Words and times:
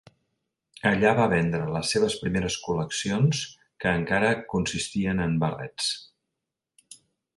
Allà 0.91 1.09
va 1.17 1.27
vendre 1.33 1.67
les 1.75 1.91
seves 1.95 2.15
primeres 2.23 2.57
col·leccions, 2.63 3.43
que 3.85 3.93
encara 3.99 4.35
consistien 4.55 5.23
en 5.27 5.37
barrets. 5.45 5.93